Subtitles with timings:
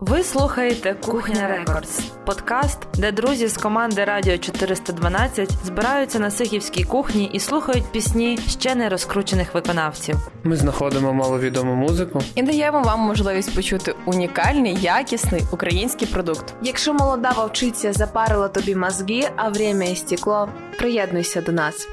[0.00, 7.30] Ви слухаєте Кухня Рекордс, подкаст, де друзі з команди Радіо 412 збираються на Сихівській кухні
[7.32, 10.16] і слухають пісні ще не розкручених виконавців.
[10.44, 16.54] Ми знаходимо маловідому музику і даємо вам можливість почути унікальний, якісний український продукт.
[16.62, 20.48] Якщо молода вовчиця запарила тобі мозги, а время істекло,
[20.78, 21.88] приєднуйся до нас.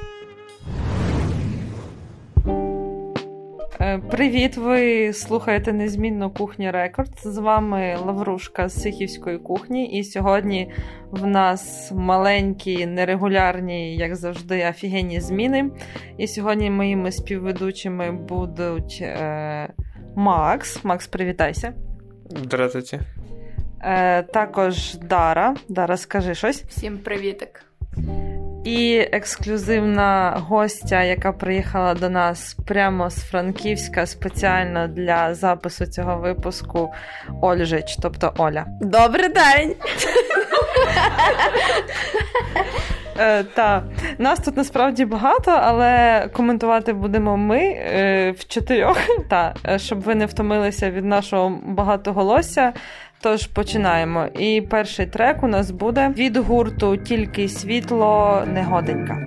[4.10, 7.10] Привіт, ви слухаєте незмінну кухню Рекорд.
[7.22, 10.72] З вами Лаврушка з Сихівської кухні, і сьогодні
[11.10, 15.70] в нас маленькі, нерегулярні, як завжди, офігенні зміни.
[16.18, 19.68] І сьогодні моїми співведучими будуть е,
[20.16, 20.84] Макс.
[20.84, 21.72] Макс, привітайся.
[22.30, 23.00] Здравствуйте.
[23.82, 25.56] Е, Також Дара.
[25.68, 26.62] Дара, скажи щось.
[26.62, 27.64] Всім привітик.
[28.68, 36.92] І ексклюзивна гостя, яка приїхала до нас прямо з Франківська спеціально для запису цього випуску
[37.42, 38.66] Ольжич, тобто Оля.
[38.80, 39.74] Добрий день!
[43.20, 43.82] Е, Та
[44.18, 48.98] нас тут насправді багато, але коментувати будемо ми е, в чотирьох.
[49.30, 52.72] Та е, щоб ви не втомилися від нашого багатоголосся.
[53.20, 54.26] Тож починаємо.
[54.38, 59.26] І перший трек у нас буде від гурту Тільки світло негоденька.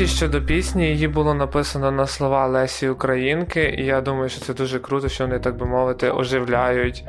[0.00, 4.54] Речі, щодо пісні, її було написано на слова Лесі Українки, і я думаю, що це
[4.54, 7.04] дуже круто, що вони, так би мовити, оживляють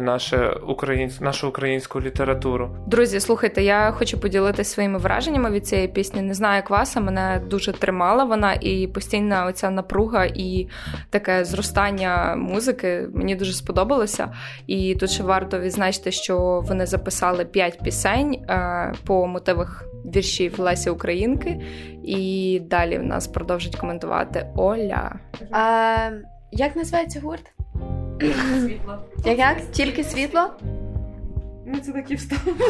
[0.00, 1.20] наше українсь...
[1.20, 2.76] нашу українську літературу.
[2.86, 6.22] Друзі, слухайте, я хочу поділитися своїми враженнями від цієї пісні.
[6.22, 10.68] Не знаю, як вас, а мене дуже тримала вона, і постійна оця напруга і
[11.10, 14.32] таке зростання музики мені дуже сподобалося.
[14.66, 19.84] І тут ще варто відзначити, що вони записали п'ять пісень е, по мотивах
[20.14, 21.60] віршів Лесі Українки.
[22.04, 25.18] І далі в нас продовжить коментувати Оля.
[25.50, 26.10] А,
[26.52, 27.55] Як називається гурт?
[28.20, 28.98] Світло.
[29.24, 29.70] Як як?
[29.72, 30.50] Тільки світло?
[31.66, 32.52] Ну, це такі встави.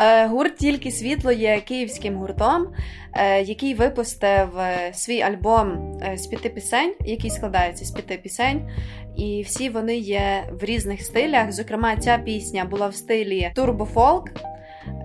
[0.00, 2.66] Е, гурт Тільки світло є київським гуртом,
[3.12, 8.70] е, який випустив е, свій альбом з п'яти пісень, який складається з п'яти пісень.
[9.16, 11.52] І всі вони є в різних стилях.
[11.52, 14.30] Зокрема, ця пісня була в стилі турбофолк.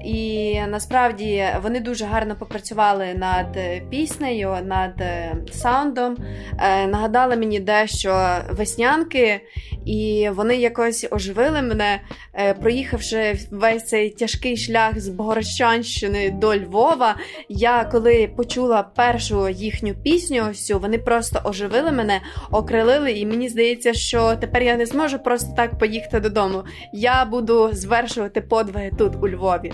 [0.03, 3.57] І насправді вони дуже гарно попрацювали над
[3.89, 6.17] піснею, над е, саундом.
[6.59, 9.41] Е, нагадали мені дещо веснянки,
[9.85, 12.01] і вони якось оживили мене,
[12.33, 17.15] е, проїхавши весь цей тяжкий шлях з Богородчанщини до Львова.
[17.49, 22.21] Я коли почула першу їхню пісню, всю вони просто оживили мене,
[22.51, 26.63] окрилили, і мені здається, що тепер я не зможу просто так поїхати додому.
[26.94, 29.71] Я буду звершувати подвиги тут у Львові.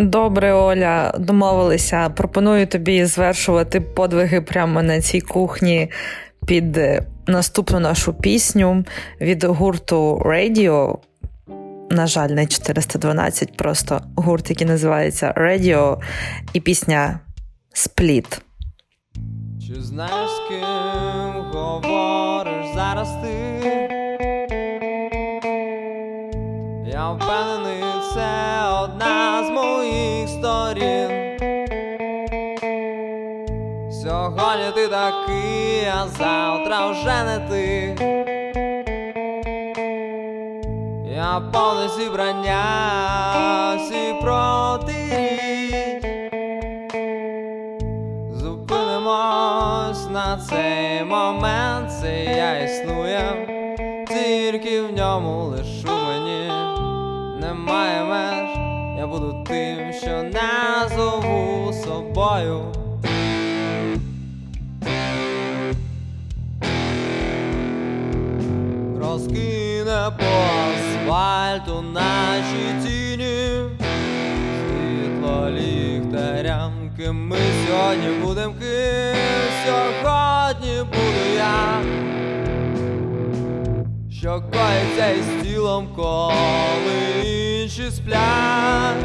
[0.00, 2.08] Добре, Оля, домовилися.
[2.08, 5.90] Пропоную тобі звершувати подвиги прямо на цій кухні
[6.46, 8.84] під е, наступну нашу пісню
[9.20, 10.98] від гурту Radio.
[11.90, 15.96] На жаль, не 412, просто гурт, який називається Radio,
[16.52, 17.20] і пісня
[17.72, 18.42] Спліт.
[19.66, 23.60] Чи знаєш, з ким говориш зараз ти?
[26.92, 27.89] Я впевнений,
[30.70, 31.10] сторін.
[33.92, 37.96] Сьогодні ти такий, а завтра вже не ти.
[41.14, 42.64] Я повне зібрання
[43.76, 46.04] всі протиріч
[48.32, 53.46] Зупинимось на цей момент, це я існую,
[54.08, 55.59] тільки в ньому лишу
[59.00, 62.60] я буду тим, що назову собою.
[69.00, 70.26] Розкине по
[70.70, 73.70] асфальту наші тіні,
[74.68, 77.36] світло ліхтарянки, ми
[77.66, 79.16] сьогодні будем ким,
[79.66, 81.80] сьогодні буду я
[84.10, 87.39] що коїться із тілом, коли
[87.80, 88.96] інші сплять.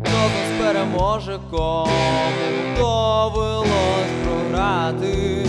[0.00, 1.86] Хто нас переможе, кому
[2.78, 5.47] довелось програти.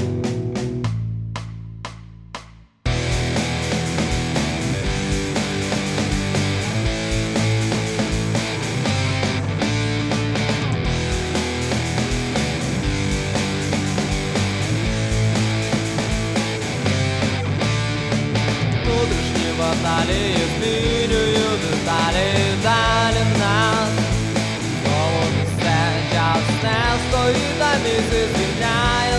[27.29, 29.17] Не стоїть звільняє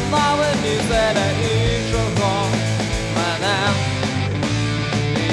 [1.52, 2.46] іншого
[3.16, 3.58] мене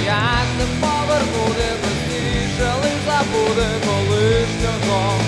[0.06, 5.27] Як не повернути простіше, лиш забуде колишнього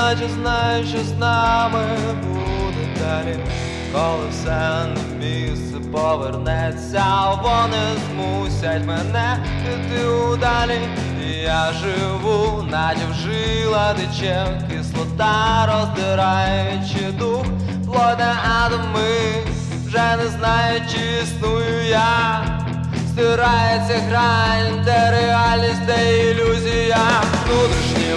[0.00, 1.84] наче знаю, що з нами
[2.22, 3.36] буде далі,
[3.92, 7.04] коли все на місце повернеться,
[7.42, 10.80] вони змусять мене піти удалі.
[11.44, 17.44] Я живу, наче в жила тече кислота, роздираючи дух,
[17.86, 19.44] плода атоми,
[19.86, 22.44] вже не знаю, чи існую я.
[23.08, 26.98] Стирається грань, де реальність, де ілюзія,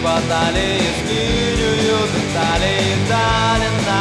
[0.01, 3.99] va dalej, skyrių juda dalej, dalina.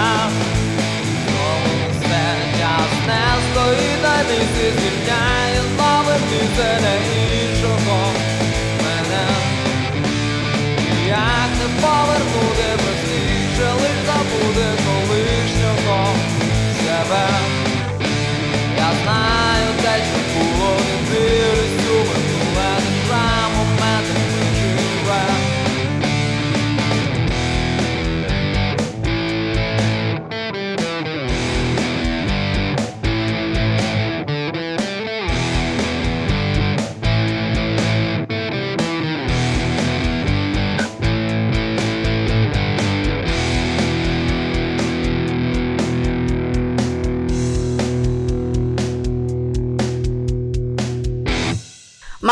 [1.35, 4.81] Mums seniaus nestoji dalys ir
[5.11, 6.92] neįlova didelė.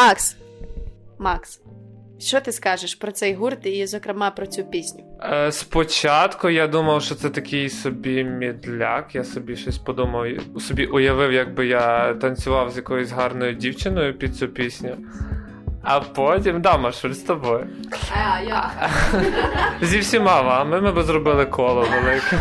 [0.07, 0.37] Макс,
[1.19, 1.61] Макс,
[2.19, 5.05] що ти скажеш про цей гурт і, зокрема, про цю пісню?
[5.23, 9.15] Е, Спочатку я думав, що це такий собі мідляк.
[9.15, 10.27] Я собі щось подумав,
[10.61, 14.97] собі уявив, якби я танцював з якоюсь гарною дівчиною під цю пісню.
[15.83, 17.67] А потім, да, Машуль, з тобою.
[18.17, 18.71] А, я.
[19.83, 22.41] Зі всіма вами ми б зробили коло велике.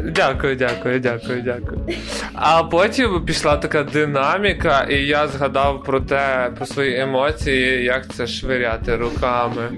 [0.00, 1.88] Дякую, дякую, дякую, дякую.
[2.34, 8.26] А потім пішла така динаміка, і я згадав про те, про свої емоції, як це
[8.26, 9.70] швиряти руками.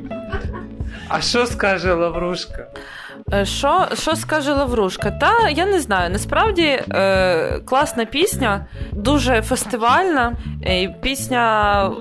[1.08, 2.66] А що скаже Лаврушка?
[3.32, 5.10] Е, Що, що скаже Лаврушка?
[5.10, 6.10] Та я не знаю.
[6.10, 10.32] Насправді е, класна пісня, дуже фестивальна.
[10.66, 11.44] І Пісня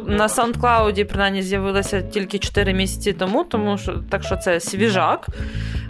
[0.08, 5.27] на SoundCloud принаймні з'явилася тільки 4 місяці тому, тому що так що це свіжак.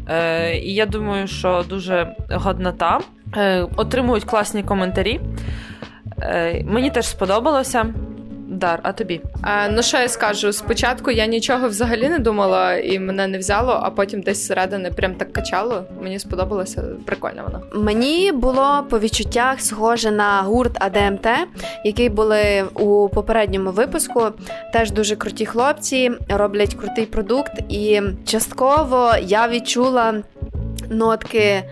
[0.09, 2.99] Е, і я думаю, що дуже годнота.
[3.37, 5.19] Е, отримують класні коментарі.
[6.21, 7.85] Е, мені теж сподобалося.
[8.53, 9.21] Дар, а тобі?
[9.41, 10.53] А, ну що я скажу?
[10.53, 15.15] Спочатку я нічого взагалі не думала і мене не взяло, а потім десь зсередини прям
[15.15, 15.83] так качало.
[16.01, 17.83] Мені сподобалося, прикольно вона.
[17.83, 21.27] Мені було по відчуттях схоже на гурт АДМТ,
[21.85, 24.23] який були у попередньому випуску.
[24.73, 30.13] Теж дуже круті хлопці, роблять крутий продукт, і частково я відчула.
[30.89, 31.63] Нотки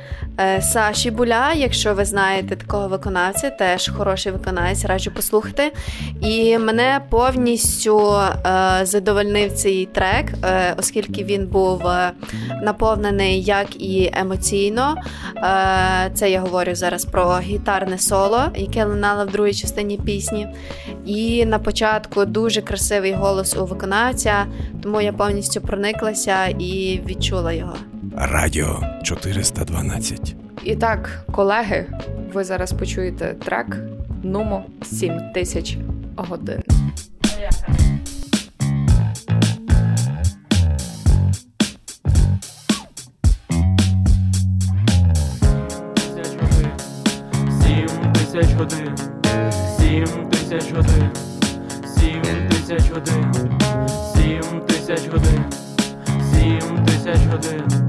[0.61, 5.73] Саші Буля, якщо ви знаєте такого виконавця, теж хороший виконавець, раджу послухати.
[6.21, 12.11] І мене повністю е, задовольнив цей трек, е, оскільки він був е,
[12.61, 14.95] наповнений як і емоційно.
[15.37, 20.47] Е, це я говорю зараз про гітарне соло, яке лунало в другій частині пісні.
[21.05, 24.45] І на початку дуже красивий голос у виконавця,
[24.83, 27.75] тому я повністю прониклася і відчула його.
[28.17, 30.35] Радіо 412.
[30.63, 31.85] І так, колеги,
[32.33, 33.77] ви зараз почуєте трек
[34.23, 35.77] Нумо 7000
[36.15, 36.61] годин.
[47.61, 48.95] Сім тисяч годин,
[49.77, 51.09] сім тисяч годин,
[51.85, 53.33] сім тисяч годин,
[54.15, 55.43] сім тисяч годин,
[56.33, 57.80] сім тисяч годин,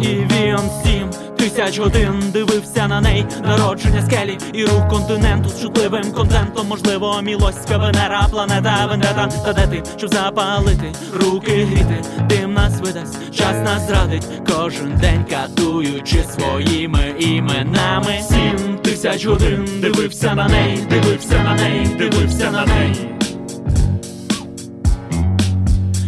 [0.00, 6.12] І він сім тисяч годин дивився на неї народження скелі і рух континенту з чутливим
[6.12, 6.66] контентом.
[6.68, 9.28] Можливо, мілоська Венера, планета Вендета.
[9.44, 15.24] Та де ти, щоб запалити, руки гріти, дим нас видасть, час нас зрадить, кожен день
[15.30, 18.20] катуючи своїми іменами.
[18.28, 23.18] Сім тисяч годин дивився на неї, дивився на неї, дивився на неї.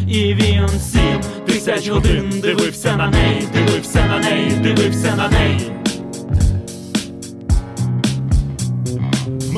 [0.09, 1.21] І він сім
[1.65, 5.80] тисяч годин дивився на неї, дивився на неї, дивився на неї.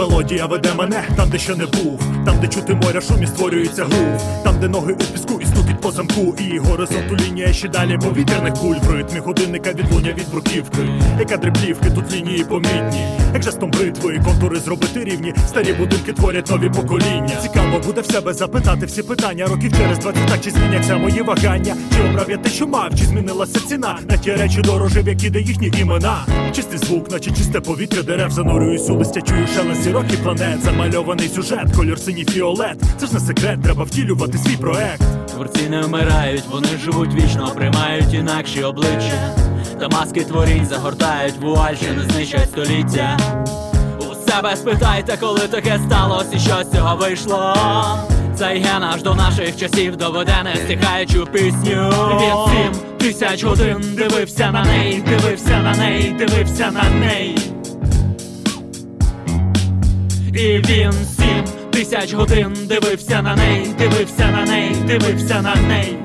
[0.02, 3.84] Мелодія веде мене там, де ще не був, там, де чути моря шум і створюється
[3.84, 7.98] грув, там, де ноги у піску і стукіт по замку, і горизонту лінія ще далі
[7.98, 10.78] повітряних куль в ритмі годинника відлуння від бруківки.
[11.18, 16.68] Яка дриблівки, тут лінії помітні, як жестом бритви, контури зробити рівні, старі будинки творять нові
[16.68, 17.36] покоління.
[17.42, 19.46] Цікаво буде в себе запитати всі питання.
[19.46, 21.76] Років через 20 так чи зміняться мої вагання?
[21.96, 25.40] Чи обрав я те, що мав, чи змінилася ціна на ті речі дорожив, які де
[25.40, 26.26] їхні імена?
[26.52, 31.76] Чистий звук, наче чисте повітря дерев, занурююсь у листя, чую шелест і планет, замальований сюжет,
[31.76, 32.82] кольор синій фіолет.
[32.96, 35.02] Це ж не секрет, треба втілювати свій проект.
[35.34, 39.36] Творці не вмирають, вони живуть вічно, приймають інакші обличчя.
[39.80, 43.18] Та маски творінь загортають вуаль, що не знищать століття.
[43.98, 47.54] У себе спитайте, коли таке сталося і що з цього вийшло.
[48.34, 51.92] Цей ген аж до наших часів доведе не стихаючу пісню.
[52.20, 57.51] Він сім тисяч годин дивився на неї, дивився на неї, дивився на неї.
[60.34, 65.98] І він сім тисяч годин дивився на неї, дивився на неї, дивився на неї.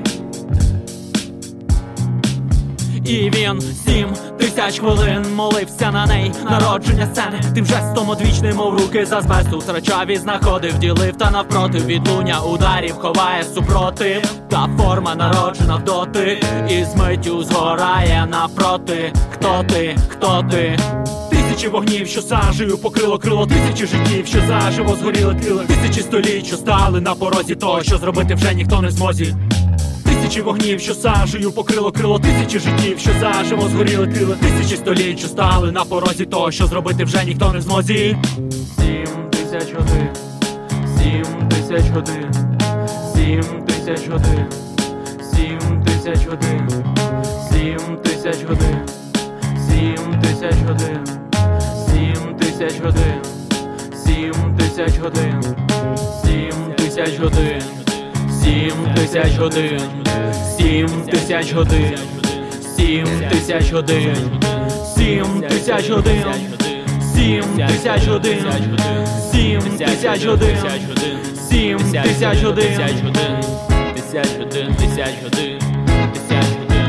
[3.04, 4.08] І він сім
[4.38, 6.32] тисяч хвилин молився на неї.
[6.50, 11.78] Народження сцени тим жестом одвічним, мов руки з азбесту Втрачав і знаходив, ділив та навпроти
[11.78, 19.64] Відлуння ударів ховає супротив Та форма народжена в дотик І з миттю згорає навпроти Хто
[19.68, 20.78] ти, хто ти?
[21.58, 26.56] Тисячі вогнів, що сажею покрило крило, тисячі життів, що заживо згоріли крили, тисячі століть, що
[26.56, 29.36] стали на порозі того, що зробити вже ніхто не змозі.
[30.04, 35.28] Тисячі вогнів, що сажею покрило крило, тисячі життів, що заживо згоріли крили, тисячі століть, що
[35.28, 38.16] стали на порозі того, що зробити вже ніхто не змозі.
[38.76, 40.08] Сім тисяч годин,
[40.98, 42.32] сім тисяч годин,
[43.14, 44.46] сім тисяч годин,
[45.34, 46.68] сім тисяч годин,
[47.50, 48.80] сім тисяч годин,
[49.68, 51.27] сім тисяч годин,
[51.90, 53.22] сім тисяч годин,
[54.04, 55.42] сім тисяч годин,
[56.24, 57.62] сім тисяч годин,
[58.42, 59.80] сім тисяч годин,
[60.56, 61.98] сім тисяч годин,
[62.76, 64.16] сім тисяч годин,
[64.96, 66.24] сім тисяч годин,
[67.14, 68.44] сім тисяч годин,
[69.32, 70.56] сім тисяч годин,
[71.50, 72.76] сім тисяч годин,
[73.94, 75.56] тисяч годин, тисяч годин, тисяч годин,
[75.96, 76.88] тисяч годин,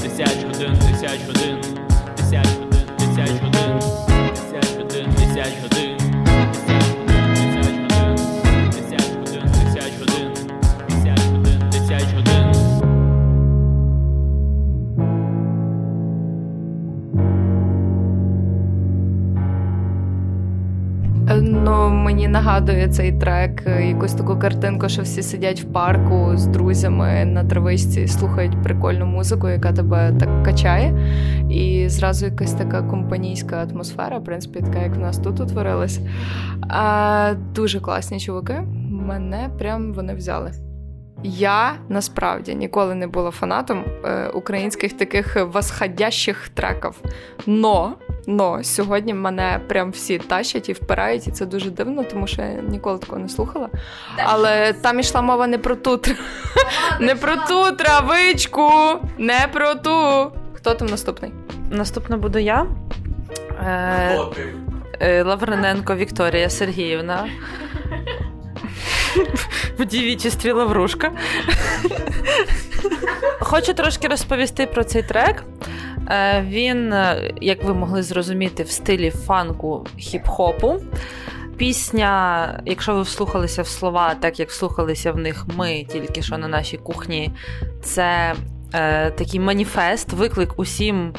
[0.00, 1.73] тисяч годин, тисяч годин,
[22.64, 27.44] нагадує цей трек е, якусь таку картинку, що всі сидять в парку з друзями на
[27.44, 30.94] травичці і слухають прикольну музику, яка тебе так качає.
[31.50, 36.00] І зразу якась така компанійська атмосфера, в принципі, така, як в нас тут утворилась.
[36.68, 38.62] А, дуже класні чуваки.
[38.90, 40.52] Мене прям вони взяли.
[41.22, 47.02] Я насправді ніколи не була фанатом е, українських таких восходящих треків.
[47.46, 47.94] Но,
[48.26, 52.48] но сьогодні мене прям всі тащать і впирають, і це дуже дивно, тому що я
[52.48, 53.68] ніколи такого не слухала.
[54.24, 56.00] Але там ішла мова не про ту
[57.00, 58.70] не про ту травичку,
[59.18, 60.30] не про ту.
[60.54, 61.32] Хто там наступний?
[61.70, 62.66] Наступна буду я.
[63.66, 64.18] Е,
[65.00, 67.26] е, Лавриненко Вікторія Сергіївна.
[69.78, 71.12] В дівічестві Лаврушка.
[73.40, 75.44] Хочу трошки розповісти про цей трек.
[76.10, 80.80] Е, Він, е, як ви могли зрозуміти, в стилі фанку хіп-хопу.
[81.56, 86.48] Пісня, якщо ви вслухалися в слова, так як вслухалися в них ми тільки що на
[86.48, 87.30] нашій кухні,
[87.82, 88.34] це
[88.74, 91.12] е, такий маніфест, виклик усім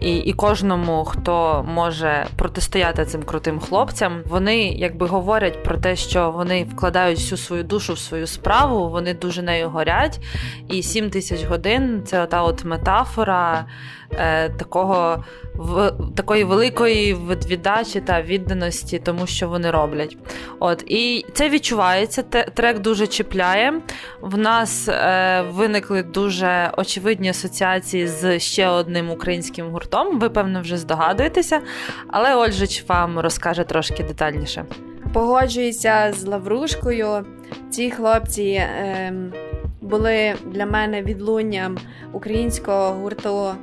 [0.00, 6.30] і, і кожному, хто може протистояти цим крутим хлопцям, вони якби говорять про те, що
[6.30, 10.20] вони вкладають всю свою душу в свою справу, вони дуже нею горять.
[10.68, 13.64] І 7 тисяч годин це ота от метафора
[14.12, 17.14] е, такого в такої великої
[17.48, 20.16] віддачі та відданості тому, що вони роблять.
[20.58, 22.22] От і це відчувається.
[22.54, 23.80] Трек дуже чіпляє.
[24.20, 30.18] В нас е, виникли дуже очевидні асоціації з ще одним українським гуртом.
[30.18, 31.60] Ви певно вже здогадуєтеся,
[32.08, 34.64] але Ольжич вам розкаже трошки детальніше.
[35.12, 37.24] Погоджуюся з Лаврушкою.
[37.70, 39.32] Ці хлопці ем,
[39.80, 41.78] були для мене відлунням
[42.12, 43.54] українського гурту е,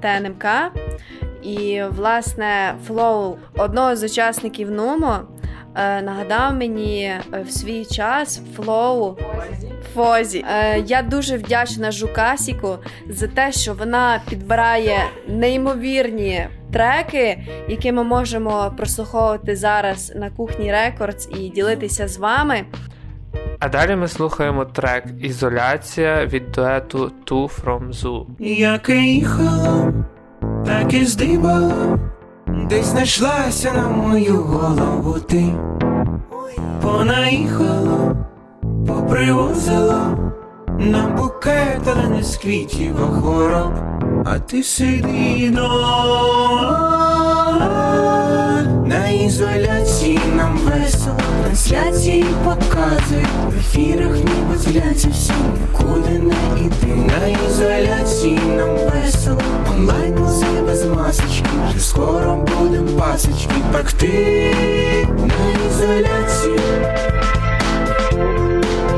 [0.00, 0.46] ТНМК.
[1.46, 5.20] І, власне, флоу одного з учасників Нумо
[5.74, 9.16] е, нагадав мені е, в свій час флоу
[9.94, 10.44] Фозі.
[10.48, 17.38] Е, я дуже вдячна Жукасіку за те, що вона підбирає неймовірні треки,
[17.68, 22.64] які ми можемо прослуховувати зараз на кухні Рекордс і ділитися з вами.
[23.58, 28.26] А далі ми слухаємо трек Ізоляція від дуету Two from Zoo.
[28.38, 29.92] Яке їхало,
[30.66, 31.98] так і здибало,
[32.46, 35.44] десь знайшлася на мою голову ти.
[36.82, 38.16] Понаїхало,
[38.86, 40.32] попривозило
[40.78, 43.72] нам букет, але не з квітів, а хвороб,
[44.24, 46.95] а ти сиди дома
[48.86, 57.26] на ізоляції нам весело, трансляції показують, в ефірах ніби зляться всі, нікуди не йти на
[57.26, 63.54] ізоляції нам весело, онлайн музей без масочки, вже скоро будем пасочки.
[63.72, 64.56] Пекти.
[65.08, 66.58] На ізоляції.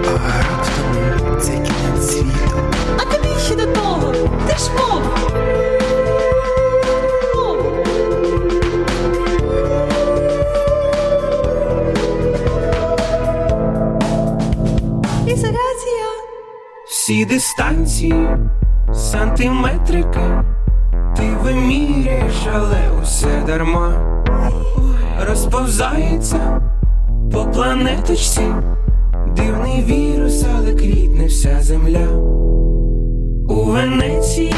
[0.04, 2.58] А раптом це кінець світу.
[2.96, 4.12] А тобі ще до того,
[4.46, 5.02] ти ж мов.
[17.08, 18.28] Всі дистанції,
[18.94, 20.42] сантиметрики,
[21.16, 23.92] ти виміряєш, але усе дарма.
[25.28, 26.60] Розповзається
[27.32, 28.42] по планеточці,
[29.36, 32.08] дивний вірус, але квітне вся земля.
[33.48, 34.54] У Венеції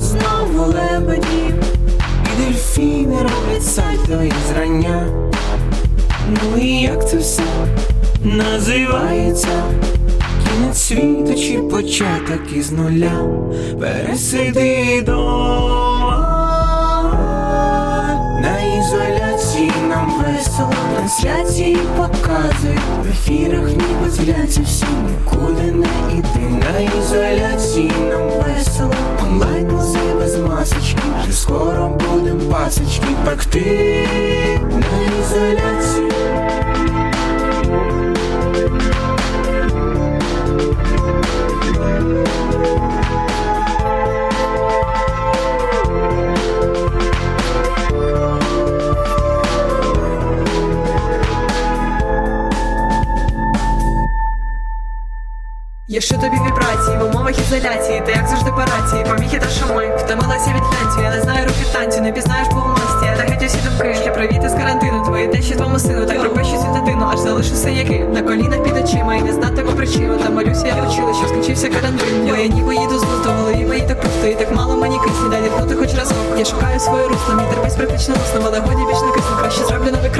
[0.00, 1.54] знову лебеді,
[2.24, 5.06] і дельфіни роблять сальто і зрання.
[6.28, 7.42] Ну і як це все
[8.24, 9.48] називається?
[10.54, 13.12] Кінець світу чи початок із нуля?
[13.80, 16.30] Пересиди дома.
[18.42, 20.72] На ізоляції нам весело.
[20.96, 22.80] Трансляції показують.
[23.04, 24.86] В ефірах ніби згляться всі.
[25.08, 28.94] Нікуди не йти На ізоляції нам весело.
[29.22, 31.02] Онлайн музей без масочки.
[31.22, 34.08] Вже скоро будем пасочки пекти.
[34.70, 36.10] На ізоляції
[55.94, 60.50] Якщо тобі вібрації в умовах ізоляції, та як завжди по рації, поміхи та шуми, втомилася
[60.56, 63.58] від глянцю, я не знаю руки танцю, не пізнаєш по умості, я та геть усі
[63.68, 67.54] думки, Шлі привіт із карантину, твої тещі твому сину, так пропищу цю дитину, аж залишу
[67.54, 71.68] синяки, на колінах під очима, і не знатиму причину, та молюся, я почула, що скінчився
[71.68, 74.76] карантин, бо я ніби їду з глузду, в голові мої так пусто, і так мало
[74.76, 78.58] мені кисні, дай дихнути хоч разок, я шукаю своє русло, мій терпець практично лусно, але
[78.60, 80.10] годі не краще зроблю новий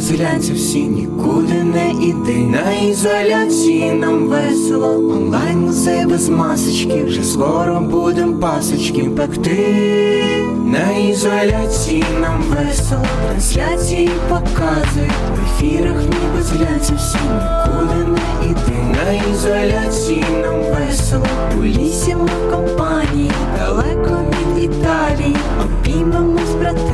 [0.00, 4.88] ніби всі нікуди не іди На ізоляції нам весело.
[4.88, 7.04] Онлайн музей без масочки.
[7.04, 10.44] Вже скоро будем пасочки пекти.
[10.64, 13.04] На ізоляції нам весело.
[13.28, 15.12] Трансляції показують.
[15.36, 21.26] В ефірах ніби зглянься всі нікуди не іди На ізоляції нам весело.
[21.58, 23.30] У лісі ми в компанії.
[23.58, 24.24] Далеко
[24.56, 25.36] від Італії.
[25.64, 26.92] Обіймемось, брати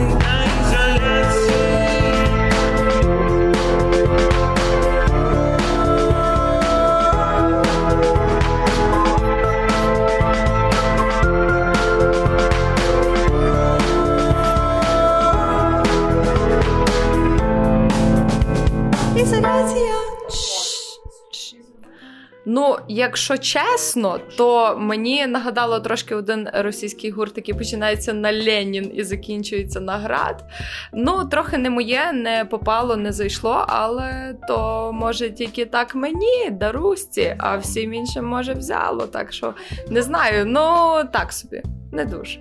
[22.49, 29.05] Ну, якщо чесно, то мені нагадало трошки один російський гурт, який починається на Ленін і
[29.05, 30.45] закінчується на град.
[30.93, 37.35] Ну, трохи не моє, не попало, не зайшло, але то може тільки так мені, Дарусті,
[37.39, 39.07] а всім іншим може взяло.
[39.07, 39.55] Так що
[39.91, 42.41] не знаю, ну так собі, не дуже.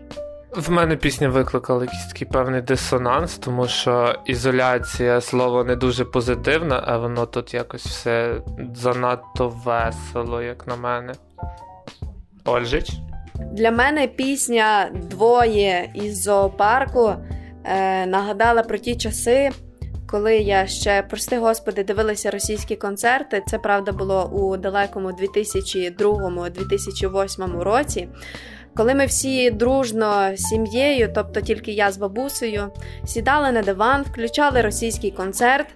[0.56, 6.82] В мене пісня викликала якийсь такий певний дисонанс, тому що ізоляція слово не дуже позитивне,
[6.86, 8.42] а воно тут якось все
[8.76, 11.14] занадто весело, як на мене.
[12.46, 12.92] Ольжич?
[13.52, 17.14] Для мене пісня Двоє із зоопарку
[17.64, 19.52] е, нагадала про ті часи,
[20.08, 23.44] коли я ще, прости господи, дивилася російські концерти.
[23.48, 28.08] Це правда було у далекому 2002-2008 році.
[28.76, 32.72] Коли ми всі дружно з сім'єю, тобто тільки я з бабусею,
[33.06, 35.68] сідали на диван, включали російський концерт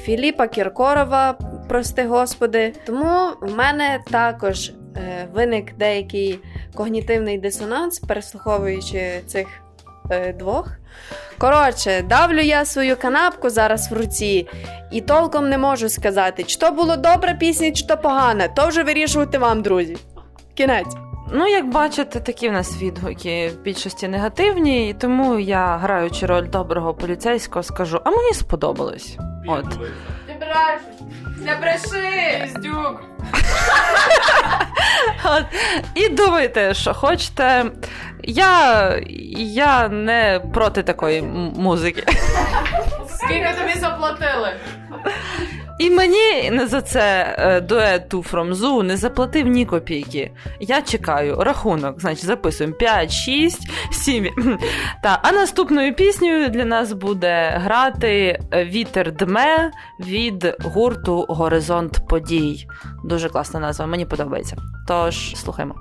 [0.00, 2.72] Філіпа Кіркорова, прости господи.
[2.86, 6.38] Тому в мене також е, виник деякий
[6.74, 9.46] когнітивний дисонанс, переслуховуючи цих
[10.10, 10.68] е, двох.
[11.38, 14.48] Коротше, давлю я свою канапку зараз в руці,
[14.92, 18.48] і толком не можу сказати, чи то було добра пісня, чи то погана.
[18.48, 19.96] То вже вирішувати вам, друзі.
[20.54, 21.01] Кінець.
[21.34, 26.46] Ну, як бачите, такі в нас відгуки в більшості негативні, і тому я, граючи роль
[26.48, 29.16] доброго поліцейського, скажу, а мені сподобалось.
[29.48, 29.70] От.
[29.70, 29.80] Ти!
[31.44, 32.48] Не бреши!
[32.56, 33.02] Здюк!
[35.24, 35.44] От.
[35.94, 37.64] І думайте, що хочете.
[38.22, 38.90] Я,
[39.38, 42.04] я не проти такої м- музики.
[43.08, 44.52] Скільки тобі заплатили?
[45.78, 50.30] І мені за це е, дует Two From Zoo не заплатив ні копійки.
[50.60, 54.28] Я чекаю рахунок, значить, записуємо 5, 6, 7.
[55.02, 62.66] Та, а наступною піснею для нас буде грати Вітер дме від гурту Горизонт подій.
[63.04, 64.56] Дуже класна назва, мені подобається.
[64.88, 65.74] Тож слухаймо.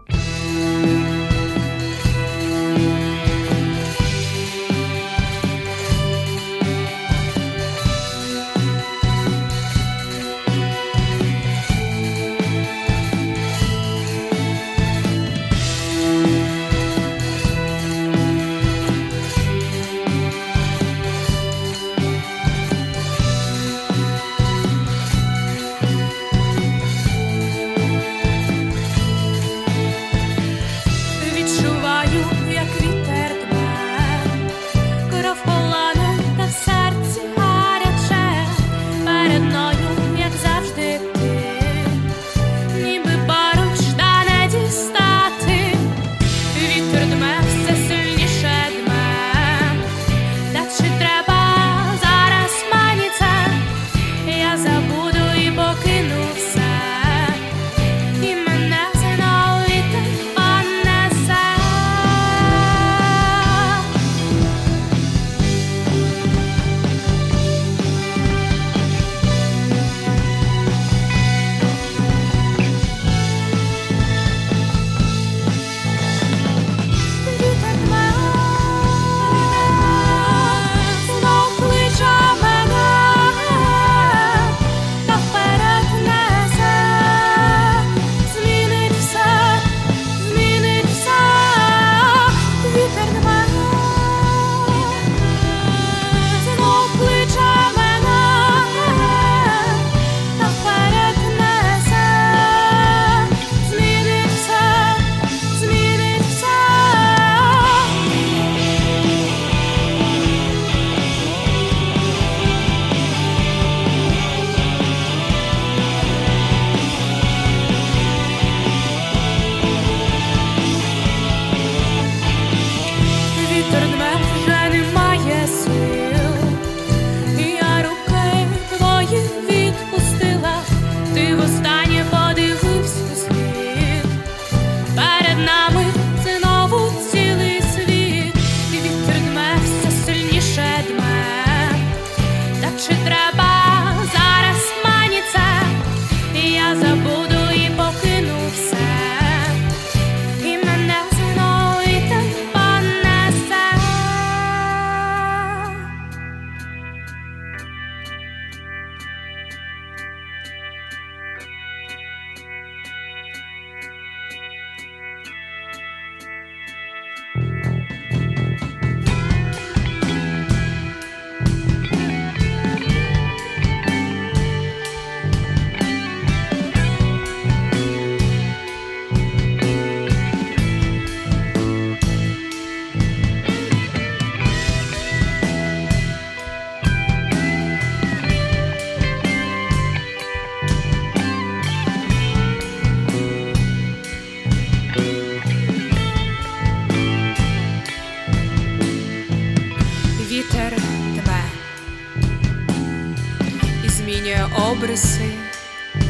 [204.71, 205.29] Обриси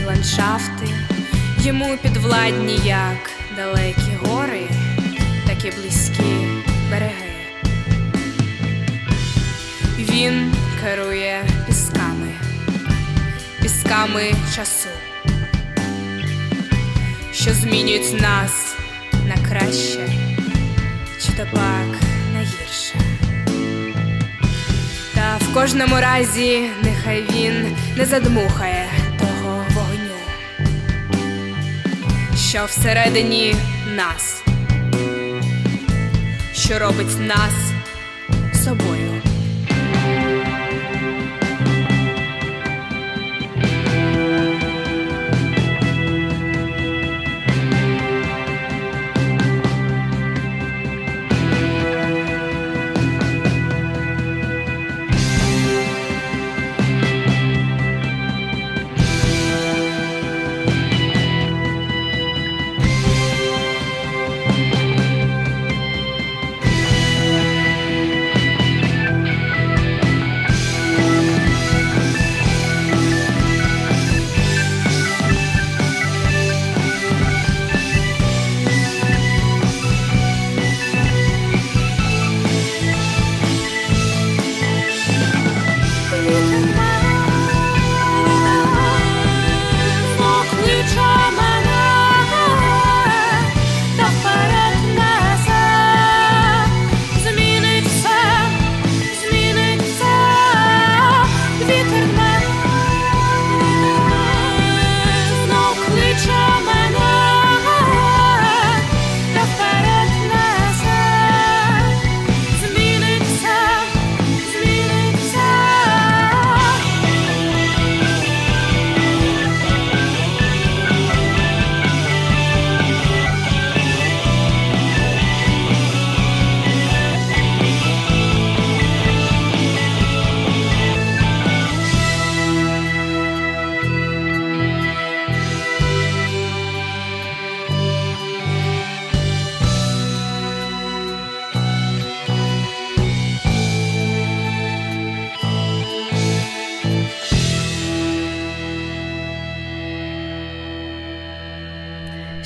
[0.02, 0.88] і ландшафти.
[1.60, 4.70] Йому підвладні як далекі гори,
[5.48, 6.24] так і близькі
[6.92, 7.32] береги.
[10.00, 12.34] Він керує пісками,
[13.62, 14.90] пісками часу,
[17.34, 18.76] що змінюють нас
[19.28, 20.10] на краще,
[21.22, 22.11] чи то пак
[25.54, 28.86] кожному разі нехай він не задмухає
[29.20, 30.18] того вогню,
[32.50, 33.56] що всередині
[33.96, 34.44] нас,
[36.54, 37.54] що робить нас
[38.64, 39.01] собою.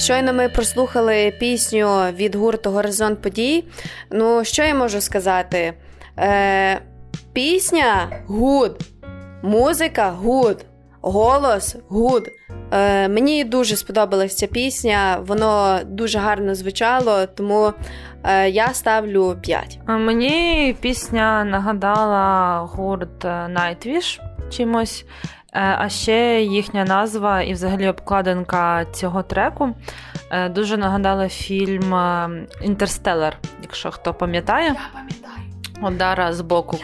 [0.05, 3.63] Щойно ми прослухали пісню від гурту Горизонт подій.
[4.11, 5.73] Ну, що я можу сказати?
[6.19, 6.81] Е,
[7.33, 8.79] пісня good,
[9.43, 10.65] музика good,
[11.01, 12.29] голос good.
[12.71, 17.73] Е, мені дуже сподобалася ця пісня, воно дуже гарно звучало, тому
[18.23, 19.79] е, я ставлю 5.
[19.87, 25.05] Мені пісня нагадала гурт е, Nightwish чимось.
[25.55, 29.75] Е, А ще їхня назва і взагалі обкладинка цього треку
[30.29, 32.29] е, дуже нагадала фільм е,
[32.61, 34.67] Інтерстеллар, якщо хто пам'ятає.
[34.67, 35.35] Я пам'ятаю.
[35.81, 36.77] Одара з боку.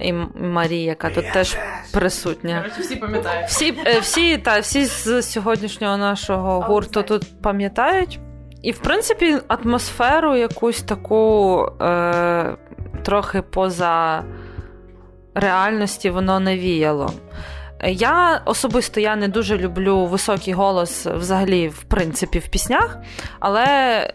[0.00, 1.56] І Марія, яка тут теж
[1.92, 2.64] присутня.
[2.80, 3.48] Всі пам'ятають.
[3.48, 8.20] Всі, всі, та, всі з сьогоднішнього нашого гурту тут пам'ятають.
[8.62, 12.56] І, в принципі, атмосферу якусь таку е,
[13.02, 14.24] трохи поза
[15.34, 17.12] реальності воно навіяло.
[17.84, 22.98] Я особисто я не дуже люблю високий голос взагалі, в принципі, в піснях,
[23.40, 23.66] але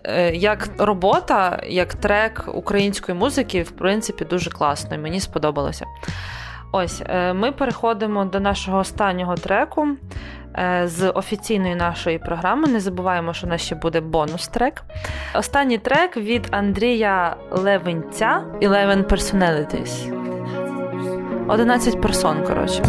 [0.04, 5.86] е, як робота, як трек української музики, в принципі, дуже класно і мені сподобалося.
[6.71, 9.88] Ось е, ми переходимо до нашого останнього треку
[10.58, 12.67] е, з офіційної нашої програми.
[12.67, 14.84] Не забуваємо, що у нас ще буде бонус-трек.
[15.36, 20.12] Останній трек від Андрія Левенця Eleven Personalities.
[21.47, 22.84] 11 персон, коротше.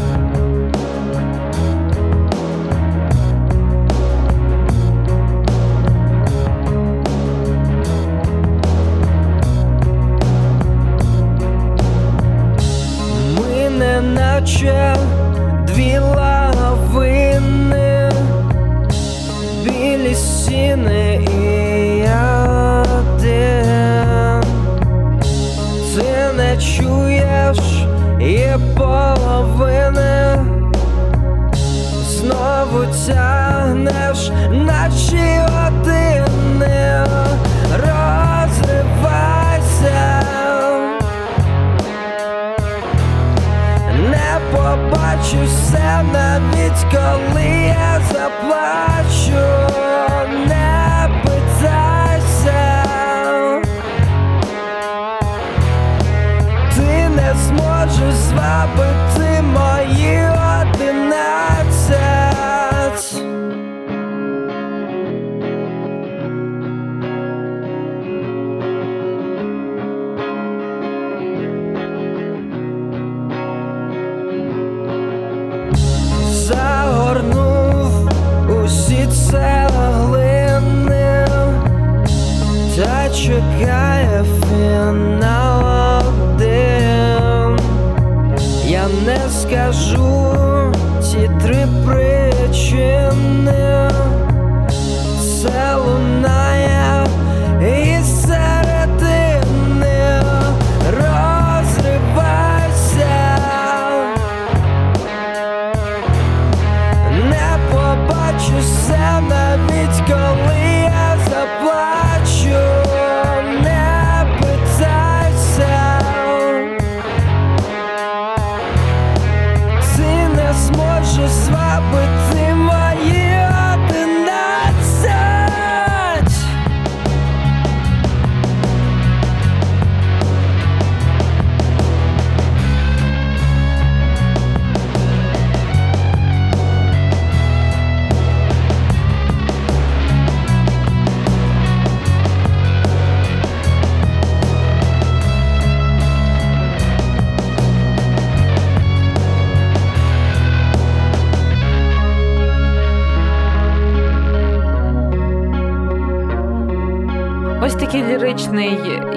[14.47, 14.97] Не наче
[15.67, 16.36] дві лавини,
[46.03, 49.47] навіть коли я заплачу,
[50.47, 52.85] не питайся,
[56.77, 59.06] ти не зможеш звабити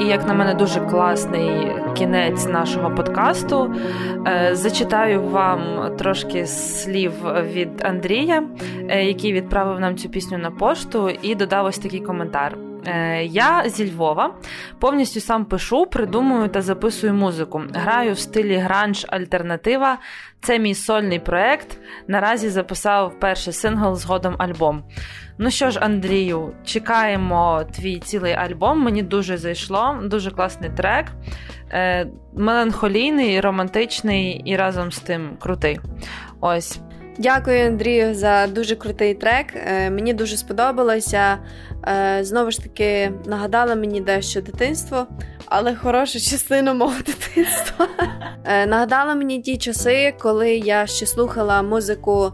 [0.10, 3.76] як на мене, дуже класний кінець нашого подкасту.
[4.28, 8.44] Е, Зачитаю вам трошки слів від Андрія,
[8.90, 12.58] е, який відправив нам цю пісню на пошту, і додав ось такий коментар.
[12.88, 14.34] Е, Я зі Львова
[14.80, 17.62] повністю сам пишу, придумую та записую музику.
[17.74, 19.98] Граю в стилі гранж альтернатива.
[20.42, 21.78] Це мій сольний проект.
[22.08, 24.84] Наразі записав перший сингл, згодом альбом.
[25.42, 28.82] Ну що ж, Андрію, чекаємо твій цілий альбом.
[28.82, 31.06] Мені дуже зайшло, дуже класний трек.
[31.72, 35.80] Е, меланхолійний, романтичний і разом з тим крутий.
[36.42, 36.80] Ось.
[37.18, 39.46] Дякую, Андрію, за дуже крутий трек.
[39.56, 41.38] Е, Мені дуже сподобалося.
[41.88, 45.08] Е, Знову ж таки, нагадала мені дещо дитинство,
[45.46, 47.88] але хорошу частину мого дитинства.
[48.46, 52.32] Е, Нагадала мені ті часи, коли я ще слухала музику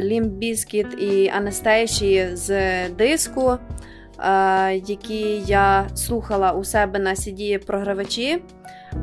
[0.00, 8.42] Limp Bizkit і Анастейші з диску, е, які я слухала у себе на cd програвачі.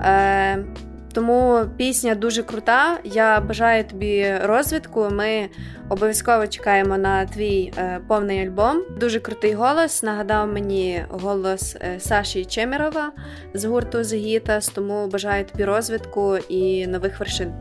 [0.02, 0.66] Е,
[1.14, 2.98] Тому пісня дуже крута.
[3.04, 5.08] Я бажаю тобі розвитку.
[5.12, 5.50] Ми
[5.90, 8.82] обов'язково чекаємо на твій е, повний альбом.
[9.00, 10.04] Дуже крутий голос.
[10.04, 13.12] Нагадав мені голос е, Саші Чемерова
[13.54, 14.68] з гурту The Gitas.
[14.68, 17.54] Тому бажаю тобі розвитку і нових вершин.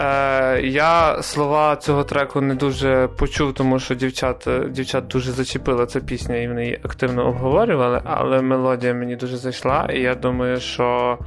[0.00, 5.86] Е, я слова цього треку не дуже почув, тому що дівчат, е, дівчат дуже зачепила
[5.86, 10.60] ця пісня, і вони її активно обговорювали, але мелодія мені дуже зайшла, і я думаю,
[10.60, 11.18] що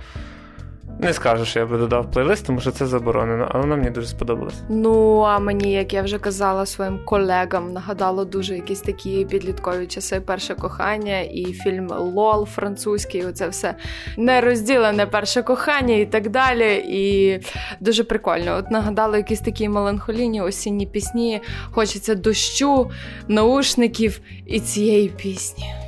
[0.99, 4.07] не скажу, що я би додав плейлист, тому що це заборонено, але вона мені дуже
[4.07, 4.61] сподобалась.
[4.69, 10.19] Ну а мені, як я вже казала своїм колегам, нагадало дуже якісь такі підліткові часи,
[10.19, 13.25] перше кохання і фільм LOL французький.
[13.25, 13.75] Оце все
[14.17, 16.83] нерозділене перше кохання і так далі.
[16.87, 17.39] І
[17.79, 18.55] дуже прикольно.
[18.57, 21.41] От нагадало якісь такі меланхолійні осінні пісні.
[21.71, 22.91] Хочеться дощу,
[23.27, 25.84] наушників і цієї пісні.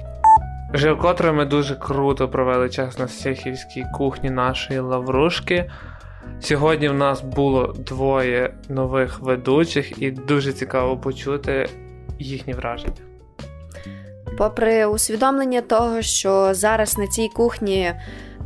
[0.73, 5.71] Вже вкотре ми дуже круто провели час на сехівській кухні нашої лаврушки.
[6.39, 11.69] Сьогодні в нас було двоє нових ведучих, і дуже цікаво почути
[12.19, 12.93] їхні враження.
[14.37, 17.93] Попри усвідомлення того, що зараз на цій кухні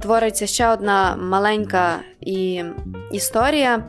[0.01, 2.63] твориться ще одна маленька і
[3.11, 3.83] історія,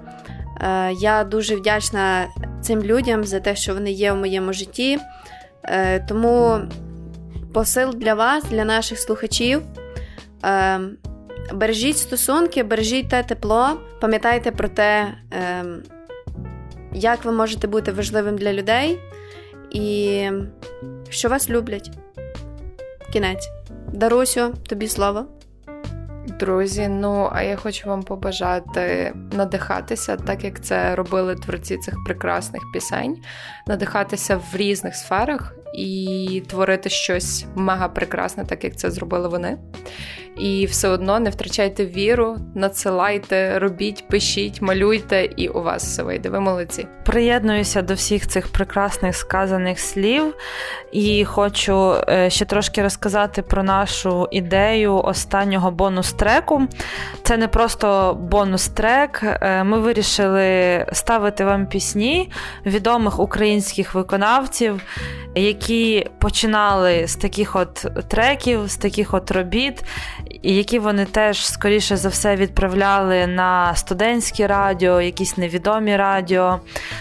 [0.60, 2.26] е, я дуже вдячна
[2.60, 4.98] цим людям за те, що вони є в моєму житті.
[5.64, 6.58] Е, Тому
[7.52, 9.62] посил для вас, для наших слухачів.
[10.44, 10.80] Е,
[11.52, 13.68] Бережіть стосунки, бережіть те тепло,
[14.00, 15.64] пам'ятайте про те, е,
[16.92, 18.98] як ви можете бути важливим для людей
[19.70, 20.28] і
[21.08, 21.90] що вас люблять.
[23.12, 23.48] Кінець.
[23.92, 25.26] Дарусю, тобі слово.
[26.40, 32.62] Друзі, ну а я хочу вам побажати надихатися, так як це робили творці цих прекрасних
[32.72, 33.16] пісень,
[33.66, 39.58] надихатися в різних сферах і творити щось мега прекрасне, так як це зробили вони.
[40.38, 46.28] І все одно не втрачайте віру, надсилайте, робіть, пишіть, малюйте, і у вас все вийде.
[46.28, 46.86] Ви молодці.
[47.04, 50.34] Приєднуюся до всіх цих прекрасних сказаних слів
[50.92, 56.62] і хочу е, ще трошки розказати про нашу ідею останнього бонус-треку.
[57.22, 59.38] Це не просто бонус-трек.
[59.40, 62.30] Е, Ми вирішили ставити вам пісні
[62.66, 64.82] відомих українських виконавців,
[65.34, 65.61] які
[66.18, 69.84] починали з таких от треків, з таких от робіт,
[70.42, 76.60] і які вони теж, скоріше за все, відправляли на студентські радіо, якісь невідомі радіо.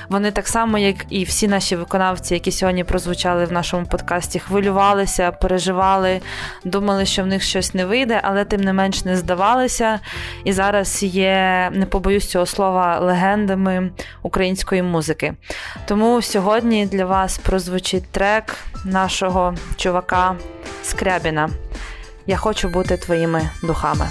[0.09, 5.32] Вони так само, як і всі наші виконавці, які сьогодні прозвучали в нашому подкасті, хвилювалися,
[5.32, 6.22] переживали,
[6.66, 9.99] думали, що в них щось не вийде, але тим не менш не здавалися.
[10.43, 13.91] І зараз є, не побоюсь цього слова, легендами
[14.22, 15.34] української музики.
[15.86, 18.51] Тому сьогодні для вас прозвучить трек
[18.86, 20.36] нашого чувака
[20.84, 21.49] Скрябіна.
[22.28, 24.08] Я хочу бути твоїми духами.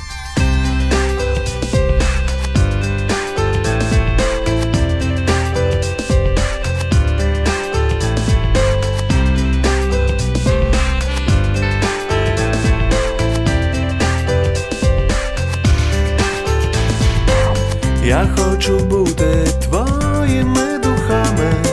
[18.05, 21.70] Я хочу бути твоїми духами.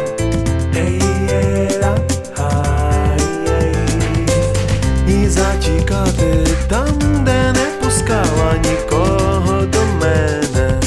[6.99, 10.81] Де не пускала нікого до мене.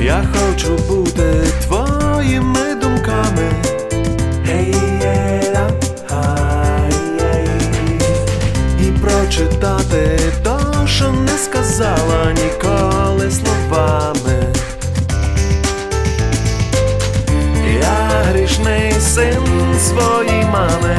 [0.00, 3.50] Я хочу бути твоїми думками.
[6.10, 7.48] Ай-ей.
[8.80, 14.52] І прочитати то, що не сказала ніколи словами.
[17.82, 19.42] Я грішний син
[19.80, 20.96] своїй мами,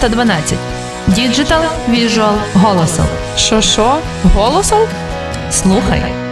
[0.00, 0.56] 312.
[1.08, 3.06] Digital Visual Голосов.
[3.36, 4.00] Шо-шо?
[4.34, 4.88] Голосов?
[5.50, 6.27] Слухай.